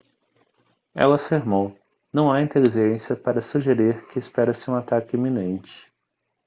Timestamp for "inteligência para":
2.41-3.39